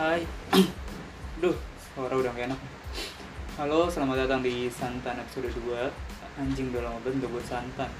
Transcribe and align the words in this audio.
Hai. 0.00 0.24
Duh, 1.44 1.52
suara 1.92 2.16
udah 2.16 2.32
gak 2.32 2.48
enak 2.48 2.60
Halo, 3.60 3.84
selamat 3.84 4.24
datang 4.24 4.40
di 4.40 4.72
Santan 4.72 5.20
episode 5.20 5.52
2 5.52 6.40
Anjing 6.40 6.72
udah 6.72 6.88
lama 6.88 6.96
banget 7.04 7.28
gak 7.28 7.32
buat 7.36 7.44
Santan. 7.44 7.92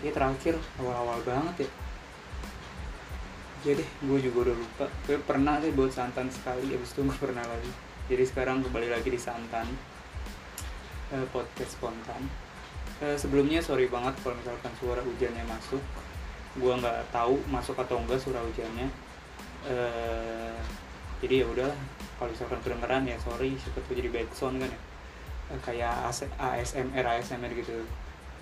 Kayaknya 0.00 0.12
terakhir 0.16 0.54
awal-awal 0.80 1.20
banget 1.20 1.68
ya. 1.68 1.70
Iya 3.60 3.72
deh, 3.84 3.88
gue 4.08 4.18
juga 4.24 4.48
udah 4.48 4.56
lupa. 4.56 4.86
Gue 5.04 5.20
pernah 5.20 5.60
deh 5.60 5.76
buat 5.76 5.92
Santan 5.92 6.32
sekali, 6.32 6.72
abis 6.72 6.96
itu 6.96 7.04
gue 7.04 7.18
pernah 7.20 7.44
lagi. 7.44 7.68
Jadi 8.08 8.24
sekarang 8.24 8.64
kembali 8.64 8.88
lagi 8.88 9.12
di 9.12 9.20
Santan. 9.20 9.68
Eh, 11.12 11.28
Podcast 11.28 11.76
spontan. 11.76 12.24
Eh, 13.04 13.20
Sebelumnya 13.20 13.60
sorry 13.60 13.84
banget 13.92 14.16
kalau 14.24 14.32
misalkan 14.40 14.72
suara 14.80 15.04
hujannya 15.04 15.44
masuk. 15.44 15.84
Gue 16.56 16.72
nggak 16.72 17.12
tahu 17.12 17.36
masuk 17.52 17.76
atau 17.76 18.00
enggak 18.00 18.16
suara 18.16 18.40
hujannya. 18.40 18.88
Eh 19.68 20.56
jadi 21.22 21.34
ya 21.42 21.46
udah 21.46 21.70
kalau 22.18 22.34
misalkan 22.34 22.58
kedengeran 22.66 23.06
ya 23.06 23.16
sorry 23.22 23.54
siapa 23.54 23.78
jadi 23.94 24.10
backsound 24.10 24.58
kan 24.58 24.70
ya. 24.70 24.80
Eh, 25.54 25.60
kayak 25.62 25.94
AS- 26.10 26.34
ASMR 26.38 27.06
ASMR 27.06 27.52
gitu. 27.54 27.78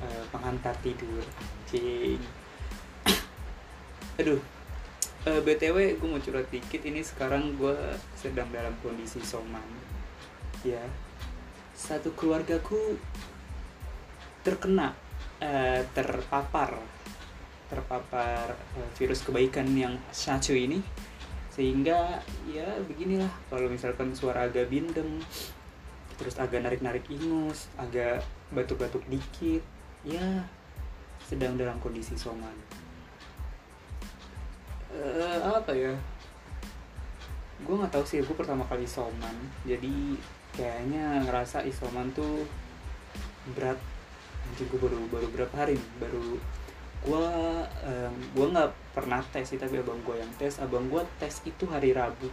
Eh, 0.00 0.24
pengantar 0.32 0.72
tidur 0.80 1.20
anjing. 1.20 2.20
Aduh. 4.16 4.40
Eh, 5.28 5.40
btw 5.44 6.00
gue 6.00 6.08
mau 6.08 6.16
curhat 6.16 6.48
dikit 6.48 6.80
ini 6.88 7.04
sekarang 7.04 7.52
gue 7.60 7.76
sedang 8.16 8.48
dalam 8.48 8.72
kondisi 8.80 9.20
soman. 9.20 9.64
Ya. 10.64 10.80
Satu 11.76 12.16
keluargaku 12.16 12.96
terkena 14.40 14.96
eh, 15.44 15.84
terpapar 15.92 16.80
terpapar 17.68 18.56
eh, 18.80 18.88
virus 18.96 19.20
kebaikan 19.20 19.68
yang 19.76 20.00
satu 20.08 20.56
ini 20.56 20.80
sehingga 21.50 22.22
ya 22.46 22.78
beginilah. 22.86 23.30
Kalau 23.50 23.66
misalkan 23.66 24.14
suara 24.14 24.46
agak 24.46 24.70
bindeng 24.70 25.18
terus 26.14 26.36
agak 26.36 26.60
narik-narik 26.62 27.08
ingus 27.08 27.72
agak 27.80 28.20
batuk-batuk 28.52 29.00
dikit 29.08 29.64
ya 30.04 30.44
sedang 31.26 31.58
dalam 31.58 31.76
kondisi 31.82 32.14
soman. 32.14 32.54
Eh, 34.90 35.38
apa 35.42 35.72
ya? 35.74 35.94
Gue 37.60 37.74
nggak 37.76 37.92
tahu 37.92 38.04
sih 38.06 38.22
gue 38.22 38.36
pertama 38.36 38.64
kali 38.64 38.86
isoman 38.86 39.36
jadi 39.66 40.16
kayaknya 40.54 41.26
ngerasa 41.26 41.66
isoman 41.66 42.10
tuh 42.14 42.46
berat. 43.58 43.78
Anjing 44.50 44.66
gue 44.70 44.80
baru 44.80 44.98
baru 45.12 45.28
berapa 45.34 45.54
hari 45.54 45.76
baru 46.00 46.40
gue 47.00 47.26
em, 47.86 48.14
gue 48.36 48.46
nggak 48.52 48.70
pernah 48.92 49.24
tes 49.32 49.48
sih 49.48 49.56
tapi 49.56 49.80
abang 49.80 50.00
gue 50.04 50.16
yang 50.20 50.32
tes. 50.36 50.60
Abang 50.60 50.86
gue 50.92 51.02
tes 51.16 51.40
itu 51.48 51.64
hari 51.68 51.96
Rabu. 51.96 52.28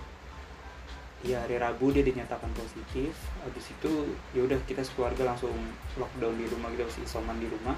Iya 1.26 1.44
hari 1.44 1.58
Rabu 1.58 1.90
dia 1.96 2.04
dinyatakan 2.04 2.52
positif. 2.54 3.16
Habis 3.44 3.66
itu 3.72 3.92
ya 4.36 4.44
udah 4.44 4.60
kita 4.68 4.84
sekeluarga 4.84 5.34
langsung 5.34 5.54
lockdown 5.96 6.36
di 6.36 6.46
rumah 6.52 6.70
gitu 6.76 6.88
sih 6.92 7.04
isoman 7.08 7.40
di 7.40 7.48
rumah. 7.48 7.78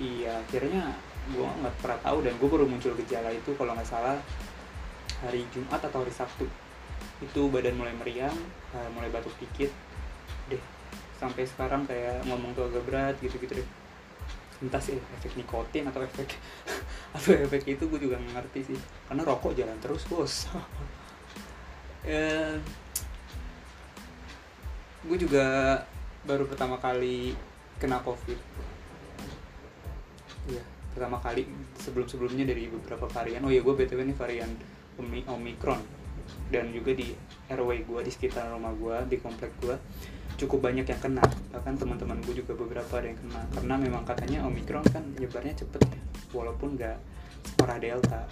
Iya 0.00 0.40
akhirnya 0.44 0.96
gue 1.28 1.44
nggak 1.44 1.74
pernah 1.84 2.00
tahu 2.00 2.18
dan 2.24 2.34
gue 2.40 2.48
baru 2.48 2.64
muncul 2.64 2.96
gejala 3.04 3.28
itu 3.28 3.52
kalau 3.58 3.76
nggak 3.76 3.88
salah 3.88 4.16
hari 5.20 5.44
Jumat 5.52 5.84
atau 5.84 6.00
hari 6.00 6.14
Sabtu. 6.14 6.48
Itu 7.20 7.52
badan 7.52 7.76
mulai 7.76 7.92
meriang 7.94 8.36
eh, 8.72 8.88
mulai 8.96 9.12
batuk 9.12 9.36
dikit. 9.36 9.68
Deh 10.48 10.78
sampai 11.18 11.42
sekarang 11.44 11.82
kayak 11.84 12.22
ngomong 12.30 12.54
tuh 12.54 12.70
agak 12.70 12.82
berat 12.86 13.14
gitu-gitu 13.18 13.58
deh 13.58 13.68
entah 14.58 14.82
sih 14.82 14.98
efek 14.98 15.38
nikotin 15.38 15.86
atau 15.86 16.02
efek 16.02 16.34
atau 17.16 17.30
efek 17.34 17.62
itu 17.70 17.86
gue 17.86 18.00
juga 18.10 18.18
ngerti 18.18 18.74
sih. 18.74 18.78
Karena 19.06 19.22
rokok 19.22 19.54
jalan 19.54 19.78
terus 19.82 20.04
bos. 20.06 20.34
Eh, 22.08 22.56
gue 25.04 25.18
juga 25.18 25.44
baru 26.24 26.48
pertama 26.48 26.80
kali 26.80 27.36
kena 27.76 28.00
covid. 28.00 28.38
Iya, 30.48 30.62
pertama 30.96 31.20
kali 31.20 31.44
sebelum-sebelumnya 31.76 32.48
dari 32.48 32.70
beberapa 32.72 33.04
varian. 33.12 33.44
Oh 33.44 33.52
iya, 33.52 33.60
gue 33.60 33.74
btw 33.76 34.08
ini 34.08 34.16
varian 34.16 34.48
Omi- 34.96 35.26
Omicron. 35.28 35.84
Dan 36.48 36.72
juga 36.72 36.96
di 36.96 37.12
RW 37.48 37.84
gue 37.84 38.00
di 38.00 38.12
sekitar 38.14 38.56
rumah 38.56 38.72
gue 38.72 38.96
di 39.12 39.16
komplek 39.20 39.52
gue 39.60 39.76
cukup 40.38 40.70
banyak 40.70 40.86
yang 40.86 41.00
kena. 41.02 41.26
Bahkan 41.50 41.74
teman-teman 41.76 42.22
gue 42.22 42.40
juga 42.40 42.54
beberapa 42.54 43.02
ada 43.02 43.10
yang 43.10 43.18
kena. 43.18 43.42
Karena 43.52 43.74
memang 43.74 44.02
katanya 44.06 44.46
Omicron 44.46 44.86
kan 44.88 45.02
nyebarnya 45.18 45.58
cepet 45.58 45.82
ya, 45.82 46.00
walaupun 46.30 46.78
nggak 46.78 46.96
separah 47.42 47.78
Delta 47.82 48.22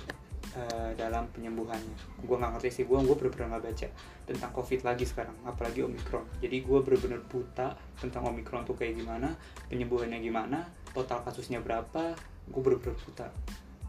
eh, 0.55 0.91
dalam 0.95 1.27
penyembuhannya. 1.35 2.23
Gue 2.23 2.37
nggak 2.39 2.57
ngerti 2.57 2.71
sih 2.71 2.85
gue 2.87 2.95
gue 2.95 3.17
bener-bener 3.19 3.59
nggak 3.59 3.65
baca 3.67 3.89
tentang 4.27 4.51
covid 4.55 4.81
lagi 4.87 5.05
sekarang 5.05 5.37
apalagi 5.43 5.83
Omicron. 5.83 6.25
Jadi 6.39 6.57
gue 6.63 6.79
bener-bener 6.81 7.21
buta 7.27 7.75
tentang 7.99 8.23
Omicron 8.31 8.63
tuh 8.63 8.79
kayak 8.79 9.03
gimana 9.03 9.35
penyembuhannya 9.67 10.23
gimana 10.23 10.63
total 10.95 11.21
kasusnya 11.27 11.59
berapa 11.59 12.15
gue 12.47 12.61
bener-bener 12.63 12.95
buta. 13.03 13.27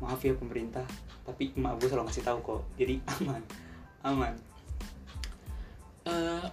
Maaf 0.01 0.21
ya 0.25 0.33
pemerintah 0.33 0.85
tapi 1.21 1.53
emak 1.53 1.77
gue 1.79 1.87
selalu 1.87 2.09
ngasih 2.09 2.25
tahu 2.25 2.39
kok. 2.41 2.61
Jadi 2.81 2.97
aman 3.21 3.41
aman. 4.05 4.33
Eh, 6.07 6.45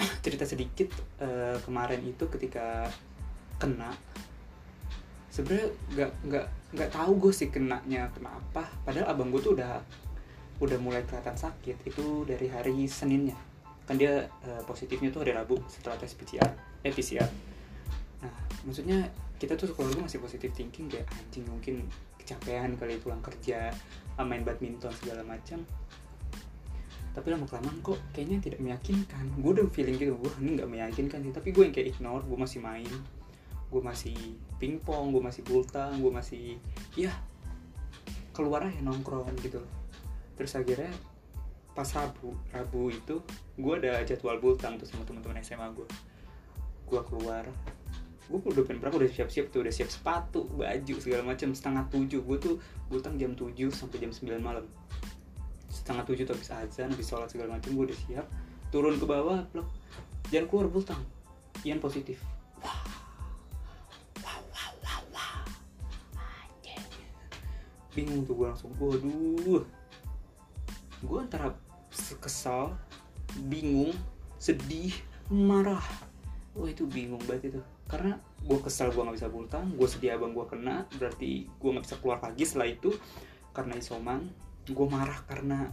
cerita 0.24 0.48
sedikit 0.48 0.88
eh, 1.20 1.56
kemarin 1.62 2.00
itu 2.04 2.24
ketika 2.32 2.88
kena 3.60 3.92
sebenarnya 5.30 5.68
nggak 5.94 6.10
nggak 6.26 6.46
nggak 6.74 6.90
tahu 6.90 7.12
gue 7.28 7.32
sih 7.32 7.48
kenanya 7.52 8.10
kenapa 8.10 8.66
padahal 8.82 9.14
abang 9.14 9.30
gue 9.30 9.40
tuh 9.42 9.54
udah 9.54 9.78
udah 10.60 10.78
mulai 10.80 11.00
kelihatan 11.08 11.36
sakit 11.36 11.88
itu 11.88 12.28
dari 12.28 12.44
hari 12.52 12.84
Seninnya. 12.84 13.36
Kan 13.88 13.96
dia 13.96 14.28
eh, 14.44 14.62
positifnya 14.66 15.08
tuh 15.08 15.24
hari 15.24 15.32
Rabu 15.32 15.56
setelah 15.66 15.96
tes 15.98 16.14
PCR 16.14 16.70
eh 16.84 16.92
PCR 16.92 17.28
nah 18.20 18.32
maksudnya 18.68 19.08
kita 19.40 19.56
tuh 19.56 19.72
keluarga 19.72 20.04
masih 20.04 20.20
positif 20.20 20.52
thinking 20.52 20.92
kayak 20.92 21.08
anjing 21.16 21.44
mungkin 21.48 21.88
kecapean 22.20 22.76
kali 22.76 23.00
pulang 23.00 23.24
kerja 23.24 23.72
ah, 24.20 24.24
main 24.24 24.44
badminton 24.44 24.92
segala 24.92 25.24
macam 25.24 25.64
tapi 27.10 27.34
lama 27.34 27.46
kelamaan 27.46 27.78
kok 27.82 27.98
kayaknya 28.14 28.38
tidak 28.38 28.60
meyakinkan. 28.62 29.24
Gue 29.38 29.50
udah 29.58 29.66
feeling 29.74 29.98
gitu 29.98 30.14
gue 30.14 30.32
ini 30.42 30.60
nggak 30.60 30.70
meyakinkan 30.70 31.18
sih. 31.26 31.32
Tapi 31.34 31.48
gue 31.50 31.62
yang 31.66 31.74
kayak 31.74 31.88
ignore 31.96 32.22
gue 32.22 32.38
masih 32.38 32.58
main. 32.62 32.90
Gue 33.70 33.82
masih 33.82 34.18
pingpong 34.60 35.10
gue 35.10 35.22
masih 35.24 35.42
bultang 35.48 35.96
gue 35.98 36.12
masih 36.12 36.60
ya 36.94 37.10
keluar 38.36 38.68
aja 38.68 38.78
nongkrong 38.84 39.32
gitu 39.40 39.64
terus 40.36 40.52
akhirnya 40.52 40.92
pas 41.72 41.88
Rabu 41.96 42.36
Rabu 42.52 42.92
itu 42.92 43.24
gue 43.56 43.74
ada 43.80 44.04
jadwal 44.04 44.36
bultang 44.36 44.76
tuh 44.76 44.84
sama 44.84 45.08
teman-teman 45.08 45.40
SMA 45.40 45.72
gue 45.72 45.88
gue 46.92 47.00
keluar 47.08 47.48
gue 48.30 48.38
udah 48.38 48.62
pengen 48.62 48.78
berapa 48.78 48.94
udah 48.94 49.10
siap-siap 49.10 49.50
tuh 49.50 49.66
udah 49.66 49.74
siap 49.74 49.90
sepatu 49.90 50.46
baju 50.54 50.94
segala 51.02 51.34
macam 51.34 51.50
setengah 51.50 51.82
tujuh. 51.90 52.22
Gue 52.22 52.38
tuh 52.38 52.54
bultang 52.86 53.18
jam 53.18 53.34
7 53.34 53.58
sampai 53.74 53.98
jam 53.98 54.14
9 54.14 54.38
malam 54.38 54.62
setengah 55.80 56.04
tujuh 56.04 56.28
tuh 56.28 56.36
habis 56.36 56.52
azan 56.52 56.92
habis 56.92 57.08
sholat 57.08 57.32
segala 57.32 57.56
macam 57.56 57.72
gue 57.72 57.84
udah 57.88 57.98
siap. 58.04 58.26
Turun 58.68 59.00
ke 59.00 59.06
bawah 59.08 59.40
blok. 59.48 59.66
Jangan 60.28 60.46
keluar 60.46 60.66
bultang. 60.68 61.02
Ian 61.64 61.80
positif. 61.80 62.20
Wah. 62.60 62.84
Wah 64.20 64.38
wah 64.52 64.70
wah 64.84 65.00
wah 65.16 65.40
Anjing. 66.44 66.84
bingung 67.96 68.28
tuh 68.28 68.36
gue 68.36 68.46
langsung. 68.46 68.70
Waduh. 68.76 69.64
Gue 71.00 71.18
antara 71.18 71.56
kesal 72.20 72.76
bingung 73.48 73.96
sedih 74.36 74.92
marah. 75.32 75.82
Wah 76.52 76.68
itu 76.68 76.84
bingung 76.84 77.24
banget 77.24 77.56
itu. 77.56 77.60
Karena 77.88 78.20
gue 78.44 78.58
kesal 78.60 78.92
gue 78.92 79.02
nggak 79.02 79.16
bisa 79.16 79.32
bultang 79.32 79.72
gue 79.74 79.88
sedih 79.88 80.14
abang 80.14 80.36
gue 80.36 80.46
kena 80.46 80.86
berarti 80.96 81.48
gue 81.48 81.70
nggak 81.72 81.84
bisa 81.88 81.96
keluar 81.98 82.20
lagi 82.20 82.44
setelah 82.44 82.68
itu. 82.68 82.92
Karena 83.50 83.74
isoman 83.80 84.30
gue 84.68 84.86
marah 84.88 85.20
karena 85.28 85.72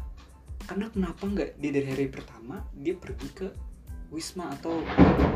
karena 0.68 0.92
kenapa 0.92 1.24
nggak 1.28 1.50
dia 1.60 1.72
dari 1.72 1.88
hari 1.88 2.06
pertama 2.12 2.66
dia 2.76 2.96
pergi 2.98 3.30
ke 3.32 3.48
wisma 4.08 4.52
atau 4.56 4.80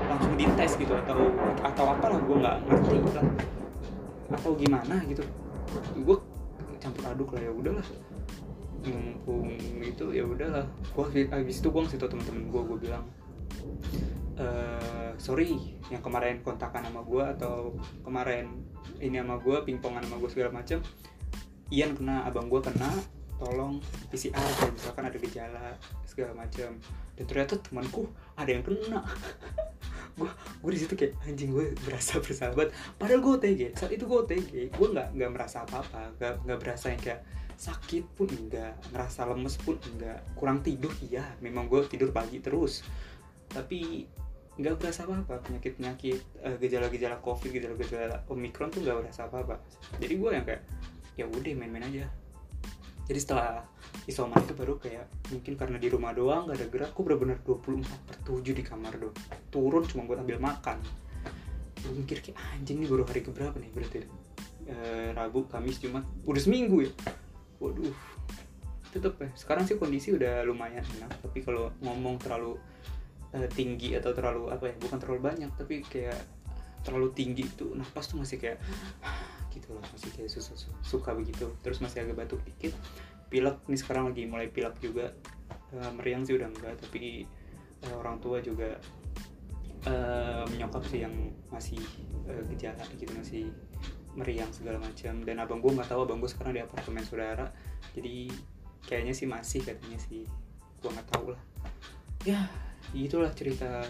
langsung 0.08 0.40
dites 0.40 0.80
gitu 0.80 0.96
atau 0.96 1.32
atau 1.60 1.86
apalah 1.92 2.20
gue 2.20 2.36
nggak 2.40 2.58
ngerti 2.68 2.98
lah. 3.16 3.26
Atau 4.32 4.56
gimana 4.56 4.96
gitu. 5.08 5.24
Gue 6.00 6.18
campur 6.80 7.04
aduk 7.12 7.36
lah 7.36 7.42
ya 7.44 7.52
udahlah. 7.52 7.88
Mumpung 8.82 9.52
itu 9.84 10.06
ya 10.16 10.24
udahlah. 10.24 10.66
Gue 10.96 11.06
habis 11.28 11.60
itu 11.60 11.68
gue 11.68 11.82
ngasih 11.84 12.00
temen-temen 12.00 12.48
gue 12.48 12.62
gue 12.64 12.78
bilang 12.88 13.04
eh 14.40 15.12
sorry 15.20 15.76
yang 15.92 16.00
kemarin 16.00 16.40
kontakan 16.40 16.88
sama 16.88 17.04
gue 17.04 17.24
atau 17.38 17.76
kemarin 18.02 18.48
ini 19.04 19.20
sama 19.20 19.36
gue 19.44 19.58
pingpongan 19.68 20.02
sama 20.08 20.18
gue 20.24 20.30
segala 20.32 20.50
macem 20.56 20.80
Ian 21.68 21.94
kena 21.94 22.24
abang 22.24 22.48
gue 22.48 22.58
kena 22.64 22.90
tolong 23.42 23.82
PCR 24.14 24.38
kalau 24.62 24.74
misalkan 24.78 25.04
ada 25.10 25.18
gejala 25.18 25.66
segala 26.06 26.32
macam. 26.38 26.78
Dan 27.18 27.26
ternyata 27.26 27.58
temanku 27.58 28.06
ada 28.38 28.50
yang 28.54 28.62
kena. 28.62 29.02
Gue 30.20 30.28
gue 30.62 30.72
di 30.76 30.80
situ 30.84 30.94
kayak 30.94 31.16
anjing 31.24 31.56
gue 31.56 31.72
berasa 31.82 32.20
bersahabat. 32.22 32.70
Padahal 33.00 33.24
gue 33.24 33.32
OTG 33.42 33.62
saat 33.80 33.96
itu 33.96 34.04
gue 34.04 34.18
OTG 34.28 34.52
gue 34.76 34.88
nggak 34.92 35.16
nggak 35.16 35.32
merasa 35.32 35.64
apa 35.64 35.82
apa 35.82 36.12
nggak 36.20 36.34
nggak 36.46 36.60
berasa 36.60 36.92
yang 36.92 37.00
kayak 37.00 37.24
sakit 37.56 38.04
pun 38.20 38.28
enggak 38.28 38.76
ngerasa 38.92 39.24
lemes 39.32 39.56
pun 39.64 39.80
enggak 39.80 40.20
kurang 40.36 40.60
tidur 40.66 40.92
iya 41.00 41.24
memang 41.40 41.72
gue 41.72 41.88
tidur 41.88 42.12
pagi 42.12 42.44
terus. 42.44 42.84
Tapi 43.48 44.04
nggak 44.60 44.76
berasa 44.84 45.08
apa-apa 45.08 45.48
penyakit 45.48 45.80
penyakit 45.80 46.20
uh, 46.44 46.60
gejala-gejala 46.60 47.24
covid 47.24 47.50
gejala-gejala 47.56 48.28
omikron 48.28 48.68
tuh 48.68 48.84
nggak 48.84 49.08
berasa 49.08 49.32
apa-apa. 49.32 49.64
Jadi 49.96 50.14
gue 50.20 50.30
yang 50.30 50.44
kayak 50.44 50.64
ya 51.16 51.24
udah 51.24 51.54
main-main 51.56 51.88
aja 51.88 52.06
jadi 53.12 53.20
setelah 53.20 53.68
isoman 54.08 54.40
itu 54.40 54.56
baru 54.56 54.80
kayak 54.80 55.04
mungkin 55.36 55.60
karena 55.60 55.76
di 55.76 55.92
rumah 55.92 56.16
doang 56.16 56.48
gak 56.48 56.64
ada 56.64 56.68
gerak 56.72 56.90
aku 56.96 57.04
bener-bener 57.04 57.44
24 57.44 58.08
per 58.08 58.16
7 58.24 58.56
di 58.56 58.64
kamar 58.64 58.96
doang. 58.96 59.18
Turun 59.52 59.84
cuma 59.84 60.08
buat 60.08 60.24
ambil 60.24 60.40
makan. 60.40 60.80
Gue 61.84 61.92
mikir 61.92 62.24
kayak 62.24 62.40
anjing 62.56 62.80
nih 62.80 62.88
baru 62.88 63.04
hari 63.04 63.20
keberapa 63.20 63.60
nih? 63.60 63.68
Berarti 63.76 64.08
e, 64.64 64.76
Rabu 65.12 65.44
Kamis 65.52 65.84
Jumat. 65.84 66.08
Udah 66.24 66.40
seminggu 66.40 66.88
ya? 66.88 66.92
Waduh. 67.60 67.92
Tetep 68.96 69.20
ya 69.20 69.28
sekarang 69.36 69.68
sih 69.68 69.76
kondisi 69.76 70.16
udah 70.16 70.48
lumayan 70.48 70.88
enak 70.96 71.12
tapi 71.20 71.44
kalau 71.44 71.76
ngomong 71.84 72.16
terlalu 72.16 72.56
uh, 73.36 73.48
tinggi 73.52 73.96
atau 73.96 74.12
terlalu 74.12 74.52
apa 74.52 74.72
ya 74.72 74.76
bukan 74.80 75.00
terlalu 75.00 75.20
banyak 75.32 75.52
tapi 75.56 75.80
kayak 75.84 76.20
terlalu 76.84 77.14
tinggi 77.16 77.48
itu 77.48 77.72
nafas 77.78 78.12
tuh 78.12 78.20
masih 78.20 78.42
kayak 78.42 78.60
gitu 79.52 79.76
loh 79.76 79.84
masih 79.92 80.10
kayak 80.16 80.32
suka, 80.32 80.54
suka 80.82 81.12
begitu. 81.14 81.52
Terus 81.62 81.84
masih 81.84 82.08
agak 82.08 82.26
batuk 82.26 82.42
dikit. 82.48 82.74
Pilek 83.28 83.64
ini 83.68 83.78
sekarang 83.80 84.12
lagi 84.12 84.24
mulai 84.28 84.48
pilek 84.48 84.80
juga. 84.80 85.12
Uh, 85.72 85.92
meriang 85.96 86.28
sih 86.28 86.36
udah 86.36 86.52
enggak 86.52 86.76
tapi 86.84 87.24
uh, 87.88 87.96
orang 88.00 88.20
tua 88.20 88.44
juga 88.44 88.76
uh, 89.88 90.44
menyokap 90.52 90.84
sih 90.88 91.04
yang 91.04 91.16
masih 91.48 91.80
uh, 92.28 92.44
gejala 92.52 92.84
gitu 92.96 93.12
masih 93.16 93.48
meriang 94.16 94.52
segala 94.52 94.80
macam. 94.80 95.24
Dan 95.24 95.40
abang 95.40 95.60
gue 95.64 95.72
nggak 95.72 95.90
tahu 95.92 96.04
abang 96.08 96.20
gue 96.20 96.32
sekarang 96.32 96.56
di 96.56 96.62
apartemen 96.64 97.04
saudara. 97.04 97.48
Jadi 97.96 98.32
kayaknya 98.84 99.14
sih 99.16 99.28
masih 99.28 99.64
katanya 99.64 100.00
sih. 100.00 100.28
Gue 100.80 100.90
nggak 100.92 101.08
tahu 101.12 101.32
lah. 101.36 101.42
Ya 102.28 102.48
itulah 102.92 103.32
cerita 103.32 103.84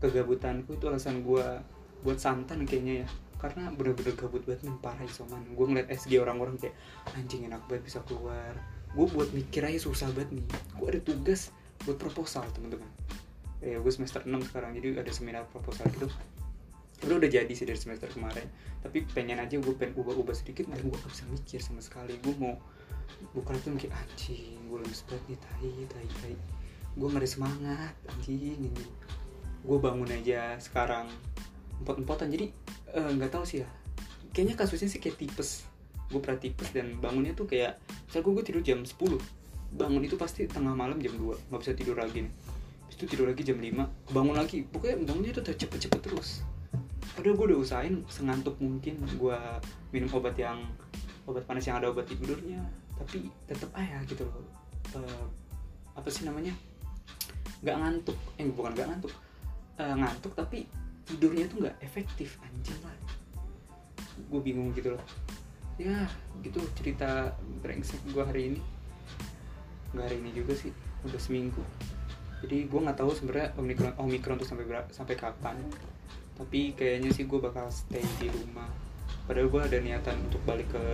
kegabutanku. 0.00 0.76
Itu 0.76 0.88
alasan 0.88 1.20
gue 1.24 1.44
buat 2.04 2.18
santan 2.20 2.64
kayaknya 2.68 3.04
ya 3.04 3.08
karena 3.36 3.68
bener-bener 3.76 4.16
gabut 4.16 4.40
banget 4.48 4.64
nih 4.64 4.76
parah 4.80 5.04
isoman 5.04 5.44
gue 5.52 5.66
ngeliat 5.68 5.88
SG 5.92 6.16
orang-orang 6.16 6.56
kayak 6.56 6.72
anjing 7.12 7.44
enak 7.44 7.60
banget 7.68 7.84
bisa 7.84 8.00
keluar. 8.08 8.56
Gue 8.96 9.06
buat 9.12 9.28
mikir 9.36 9.60
aja 9.60 9.76
susah 9.76 10.08
banget 10.16 10.40
nih. 10.40 10.46
Gue 10.80 10.86
ada 10.88 11.00
tugas 11.04 11.52
buat 11.84 12.00
proposal 12.00 12.48
teman-teman. 12.56 12.88
Ya 13.60 13.76
gue 13.76 13.92
semester 13.92 14.24
6 14.24 14.32
sekarang 14.48 14.72
jadi 14.72 15.04
ada 15.04 15.12
seminar 15.12 15.44
proposal 15.52 15.84
gitu. 15.92 16.08
Udah 17.04 17.20
udah 17.20 17.28
jadi 17.28 17.52
sih 17.52 17.68
dari 17.68 17.76
semester 17.76 18.08
kemarin. 18.08 18.48
Tapi 18.80 19.04
pengen 19.12 19.36
aja 19.36 19.60
gue 19.60 19.74
pengen 19.76 20.00
ubah-ubah 20.00 20.32
sedikit 20.32 20.64
dan 20.72 20.80
gue 20.80 20.96
gak 20.96 21.12
bisa 21.12 21.28
mikir 21.28 21.60
sama 21.60 21.84
sekali. 21.84 22.16
Gue 22.24 22.32
mau 22.40 22.56
bukan 23.36 23.56
itu 23.56 23.68
mikir 23.68 23.90
anjing 23.92 24.56
gue 24.66 24.78
lemes 24.80 25.04
banget 25.04 25.24
nih 25.28 25.38
tai 25.44 25.70
tai 25.92 26.08
tai. 26.24 26.34
Gue 26.96 27.06
gak 27.12 27.20
ada 27.20 27.28
semangat 27.28 27.94
anjing 28.08 28.64
ini. 28.64 28.72
Gue 29.60 29.76
bangun 29.76 30.08
aja 30.08 30.56
sekarang 30.56 31.12
empot-empotan 31.84 32.32
jadi 32.32 32.48
eh, 32.48 32.65
nggak 32.92 33.30
uh, 33.30 33.34
tahu 33.34 33.44
sih 33.44 33.62
ya. 33.64 33.68
Kayaknya 34.30 34.54
kasusnya 34.54 34.88
sih 34.92 35.00
kayak 35.00 35.16
tipes. 35.16 35.64
Gue 36.12 36.20
pernah 36.22 36.38
tipes 36.38 36.70
dan 36.70 36.98
bangunnya 37.02 37.34
tuh 37.34 37.50
kayak 37.50 37.80
misal 38.06 38.22
gue, 38.22 38.32
gue 38.36 38.44
tidur 38.46 38.62
jam 38.62 38.80
10 38.86 38.94
bangun 39.76 40.02
itu 40.06 40.14
pasti 40.14 40.46
tengah 40.46 40.72
malam 40.72 40.96
jam 41.02 41.12
2 41.18 41.50
nggak 41.50 41.60
bisa 41.60 41.72
tidur 41.74 41.96
lagi 41.98 42.24
nih. 42.24 42.32
Itu 42.94 43.04
tidur 43.10 43.26
lagi 43.28 43.42
jam 43.42 43.58
5 43.58 44.14
bangun 44.14 44.36
lagi. 44.36 44.62
Pokoknya 44.64 45.02
bangunnya 45.02 45.32
tuh 45.34 45.44
cepet-cepet 45.52 46.00
terus. 46.00 46.46
Padahal 47.16 47.34
gue 47.34 47.46
udah 47.54 47.58
usahain 47.60 47.94
sengantuk 48.06 48.56
mungkin 48.60 49.02
gue 49.02 49.38
minum 49.90 50.10
obat 50.14 50.36
yang 50.38 50.62
obat 51.26 51.42
panas 51.44 51.66
yang 51.66 51.82
ada 51.82 51.90
obat 51.90 52.06
tidurnya. 52.06 52.62
Tapi 52.96 53.28
tetap 53.50 53.68
aja 53.74 54.00
gitu 54.06 54.24
loh. 54.24 54.46
Uh, 54.96 55.26
apa 55.96 56.08
sih 56.08 56.24
namanya? 56.24 56.54
Nggak 57.60 57.76
ngantuk. 57.82 58.18
Eh 58.38 58.46
bukan 58.48 58.72
nggak 58.72 58.88
ngantuk. 58.88 59.12
Uh, 59.76 59.94
ngantuk 59.96 60.32
tapi 60.32 60.64
tidurnya 61.06 61.46
tuh 61.46 61.66
nggak 61.66 61.76
efektif 61.82 62.38
anjing. 62.42 62.78
Lah 62.82 62.94
gue 64.16 64.40
bingung 64.40 64.72
gitu 64.72 64.96
loh. 64.96 65.04
Ya 65.76 66.08
gitu 66.40 66.60
cerita 66.74 67.36
brengsek 67.62 68.00
gue 68.10 68.24
hari 68.24 68.42
ini. 68.54 68.60
Nggak 69.94 70.04
hari 70.10 70.16
ini 70.20 70.30
juga 70.34 70.52
sih 70.56 70.72
udah 71.04 71.20
seminggu. 71.20 71.62
Jadi 72.44 72.68
gue 72.68 72.80
nggak 72.80 72.98
tahu 72.98 73.10
sebenarnya 73.16 73.56
omikron 73.56 73.94
omikron 74.00 74.36
tuh 74.40 74.48
sampai 74.48 74.64
sampai 74.92 75.14
kapan. 75.16 75.56
Tapi 76.36 76.76
kayaknya 76.76 77.10
sih 77.14 77.24
gue 77.24 77.38
bakal 77.40 77.68
stay 77.72 78.04
di 78.20 78.28
rumah. 78.28 78.68
Padahal 79.26 79.48
gue 79.50 79.62
ada 79.62 79.78
niatan 79.82 80.16
untuk 80.30 80.42
balik 80.46 80.68
ke 80.70 80.84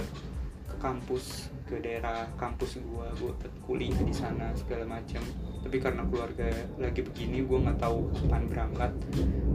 ke 0.73 0.76
kampus 0.81 1.51
ke 1.72 1.80
daerah 1.80 2.28
kampus 2.36 2.76
gue 2.84 3.08
buat 3.16 3.40
kuliah 3.64 3.96
di 4.04 4.12
sana 4.12 4.52
segala 4.52 4.84
macam. 4.84 5.24
Tapi 5.64 5.80
karena 5.80 6.04
keluarga 6.04 6.52
lagi 6.76 7.00
begini 7.00 7.40
gue 7.48 7.58
nggak 7.64 7.80
tahu 7.80 8.12
kapan 8.12 8.44
berangkat 8.52 8.92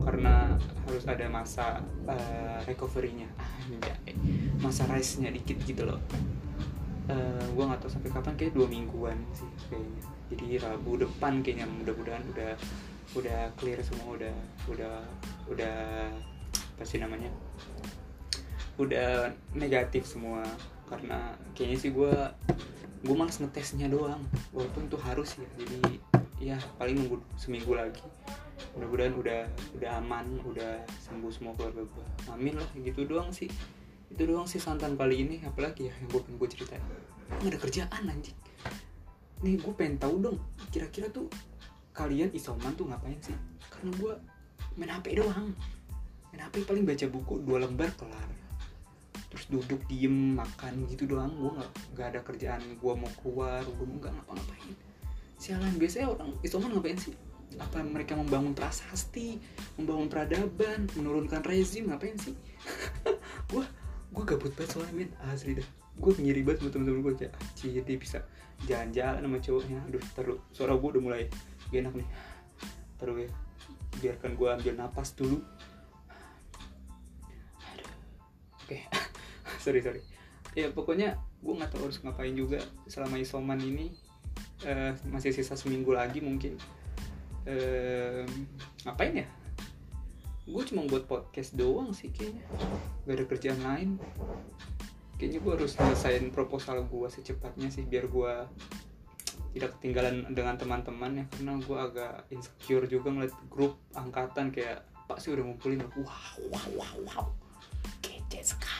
karena 0.01 0.57
harus 0.89 1.05
ada 1.05 1.25
masa 1.29 1.85
uh, 2.09 2.57
recovery-nya. 2.65 3.29
Masa 4.57 4.89
rise-nya 4.89 5.29
dikit 5.29 5.61
gitu 5.61 5.85
loh. 5.85 6.01
Uh, 7.05 7.45
gue 7.53 7.63
nggak 7.69 7.85
tahu 7.85 7.91
sampai 7.93 8.09
kapan 8.09 8.33
kayak 8.33 8.57
dua 8.57 8.65
mingguan 8.65 9.21
sih 9.37 9.45
kayaknya. 9.69 10.01
Jadi 10.33 10.45
rabu 10.57 10.97
depan 10.97 11.45
kayaknya 11.45 11.69
mudah-mudahan 11.69 12.25
udah 12.33 12.57
udah 13.13 13.53
clear 13.55 13.79
semua 13.85 14.17
udah 14.17 14.35
udah 14.67 14.95
udah 15.47 15.77
apa 16.51 16.83
sih 16.83 16.99
namanya 16.99 17.31
udah 18.77 19.33
negatif 19.57 20.05
semua 20.05 20.43
karena 20.87 21.35
kayaknya 21.51 21.77
sih 21.77 21.91
gue 21.91 22.13
gue 23.03 23.15
malas 23.15 23.37
ngetesnya 23.43 23.91
doang. 23.91 24.23
Walaupun 24.55 24.87
itu 24.87 24.97
harus 25.03 25.29
ya 25.37 25.49
jadi 25.59 25.79
ya 26.37 26.57
paling 26.79 26.95
nunggu 26.97 27.19
seminggu 27.35 27.75
lagi. 27.75 28.01
Mudah-mudahan 28.73 29.13
udah 29.13 29.41
udah 29.77 29.91
aman 30.01 30.25
udah 30.47 30.81
sembuh 31.03 31.29
semua 31.29 31.53
keluarga 31.59 31.83
gue 31.83 32.05
amin 32.31 32.55
lah 32.57 32.69
gitu 32.79 33.03
doang 33.05 33.29
sih. 33.29 33.51
Itu 34.07 34.23
doang 34.23 34.47
sih 34.47 34.57
santan 34.63 34.95
kali 34.95 35.27
ini. 35.27 35.35
Apalagi 35.43 35.91
ya 35.91 35.93
yang 35.99 36.07
gue 36.09 36.21
pengen 36.23 36.37
gue 36.39 36.49
ceritain. 36.49 36.83
Nggak 37.43 37.51
ada 37.53 37.59
kerjaan 37.59 38.03
anjing. 38.07 38.37
Nih 39.43 39.59
gue 39.59 39.73
pengen 39.75 39.99
tahu 40.01 40.15
dong 40.23 40.37
kira-kira 40.73 41.11
tuh 41.11 41.27
kalian 41.91 42.31
isoman 42.31 42.73
tuh 42.73 42.87
ngapain 42.87 43.19
sih? 43.19 43.35
Karena 43.69 43.91
gue 43.99 44.13
main 44.79 44.91
HP 44.95 45.19
doang. 45.19 45.51
Main 46.31 46.41
HP 46.47 46.63
paling 46.63 46.87
baca 46.87 47.05
buku 47.11 47.43
dua 47.43 47.61
lembar 47.67 47.91
kelar 47.99 48.46
terus 49.37 49.53
duduk 49.53 49.85
diem 49.85 50.33
makan 50.33 50.89
gitu 50.89 51.05
doang. 51.05 51.29
Gue 51.29 51.53
nggak 51.53 51.71
nggak 51.93 52.07
ada 52.09 52.19
kerjaan 52.25 52.61
gue 52.73 52.93
mau 52.97 53.11
keluar 53.21 53.61
gue 53.61 53.85
nggak 53.85 54.09
ngapa-ngapain. 54.09 54.73
Sialan 55.37 55.77
biasanya 55.77 56.09
orang 56.09 56.33
isoman 56.41 56.73
ngapain 56.73 56.97
sih? 56.97 57.13
Apa 57.61 57.85
mereka 57.85 58.17
membangun 58.17 58.57
prasasti 58.57 59.37
membangun 59.77 60.09
peradaban 60.09 60.89
menurunkan 60.97 61.45
rezim 61.45 61.85
ngapain 61.93 62.17
sih? 62.17 62.33
Gue 63.53 63.63
gue 64.11 64.23
gabut 64.25 64.51
banget 64.57 64.73
soalnya 64.73 65.05
men 65.05 65.09
asli 65.29 65.53
dah. 65.53 65.67
Gue 66.01 66.17
ngiri 66.17 66.41
banget 66.41 66.65
sama 66.65 66.69
temen-temen 66.73 66.99
gue 67.05 67.13
kayak 67.21 67.33
anjir 67.37 67.85
dia 67.85 67.97
bisa 68.01 68.19
jalan-jalan 68.65 69.21
sama 69.21 69.37
cowoknya. 69.37 69.79
Aduh 69.85 70.03
terus 70.17 70.37
suara 70.49 70.73
gue 70.73 70.89
udah 70.97 71.03
mulai 71.05 71.29
gak 71.69 71.85
enak 71.85 71.93
nih. 71.93 72.09
Terus 72.97 73.15
ya. 73.21 73.29
Biarkan 74.01 74.31
gue 74.33 74.47
ambil 74.49 74.73
napas 74.73 75.13
dulu. 75.13 75.37
Oke. 78.67 78.83
okay. 78.83 78.96
Sorry 79.67 79.83
sorry. 79.83 80.01
Ya 80.55 80.71
pokoknya 80.71 81.19
gue 81.43 81.53
nggak 81.59 81.75
tahu 81.75 81.91
harus 81.91 81.99
ngapain 81.99 82.31
juga 82.31 82.63
selama 82.87 83.19
isoman 83.19 83.59
ini. 83.59 83.91
Uh, 84.63 84.95
masih 85.11 85.35
sisa 85.35 85.59
seminggu 85.59 85.91
lagi 85.91 86.23
mungkin. 86.23 86.55
Uh, 87.43 88.23
ngapain 88.87 89.27
ya? 89.27 89.27
Gue 90.47 90.63
cuma 90.63 90.87
buat 90.87 91.03
podcast 91.03 91.59
doang 91.59 91.91
sih 91.91 92.07
kayaknya. 92.15 92.47
Gak 93.03 93.15
ada 93.19 93.25
kerjaan 93.27 93.59
lain. 93.59 93.89
Kayaknya 95.19 95.39
gue 95.43 95.51
harus 95.59 95.75
selesaiin 95.75 96.31
proposal 96.31 96.87
gue 96.87 97.07
secepatnya 97.11 97.67
sih 97.67 97.83
biar 97.83 98.07
gue 98.07 98.33
tidak 99.57 99.73
ketinggalan 99.77 100.29
dengan 100.31 100.55
teman-teman 100.55 101.11
ya 101.17 101.25
karena 101.33 101.57
gue 101.57 101.77
agak 101.77 102.13
insecure 102.29 102.85
juga 102.85 103.09
ngeliat 103.09 103.33
grup 103.49 103.81
angkatan 103.97 104.53
kayak 104.53 104.85
pak 105.09 105.17
sih 105.17 105.33
udah 105.33 105.43
ngumpulin. 105.43 105.81
Wow 105.97 106.37
wow 106.53 106.67
wow 106.77 106.95
wow 107.09 107.25
kece 108.05 108.53
sekali 108.53 108.76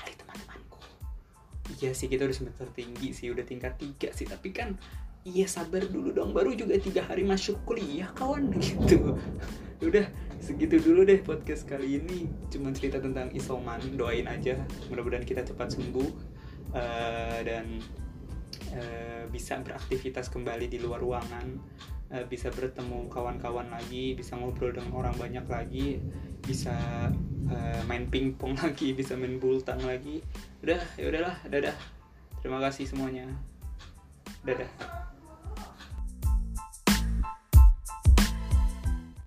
iya 1.78 1.94
sih 1.94 2.10
kita 2.10 2.26
udah 2.26 2.38
semester 2.38 2.68
tinggi 2.74 3.14
sih 3.14 3.30
udah 3.30 3.46
tingkat 3.46 3.78
tiga 3.78 4.10
sih. 4.12 4.26
Tapi 4.26 4.50
kan 4.52 4.74
iya 5.24 5.46
sabar 5.46 5.86
dulu 5.86 6.12
dong. 6.12 6.34
Baru 6.34 6.54
juga 6.58 6.76
tiga 6.82 7.06
hari 7.06 7.24
masuk 7.24 7.62
kuliah 7.64 8.10
kawan 8.18 8.52
gitu. 8.62 9.16
Udah 9.80 10.10
segitu 10.42 10.82
dulu 10.82 11.06
deh 11.06 11.22
podcast 11.22 11.70
kali 11.70 12.02
ini. 12.02 12.28
Cuma 12.50 12.74
cerita 12.74 12.98
tentang 12.98 13.30
isoman 13.32 13.80
doain 13.94 14.26
aja. 14.26 14.58
Mudah-mudahan 14.90 15.26
kita 15.26 15.46
cepat 15.46 15.78
sembuh 15.78 16.10
uh, 16.74 17.40
dan 17.46 17.82
Eh, 18.68 19.24
bisa 19.32 19.56
beraktivitas 19.64 20.28
kembali 20.28 20.68
di 20.68 20.84
luar 20.84 21.00
ruangan 21.00 21.56
uh, 22.14 22.26
bisa 22.30 22.54
bertemu 22.54 23.10
kawan-kawan 23.12 23.68
lagi 23.72 24.14
bisa 24.14 24.38
ngobrol 24.38 24.72
dengan 24.72 24.94
orang 24.96 25.16
banyak 25.16 25.46
lagi 25.48 25.88
bisa 26.46 26.76
uh, 27.50 27.82
main 27.90 28.08
pingpong 28.08 28.56
lagi 28.64 28.94
bisa 28.94 29.18
main 29.18 29.42
bultang 29.42 29.82
lagi. 29.84 30.24
Udah 30.64 30.82
ya 30.96 31.06
udahlah 31.10 31.36
dadah. 31.50 31.76
Terima 32.40 32.62
kasih 32.64 32.88
semuanya. 32.88 33.28
Dadah 34.46 35.08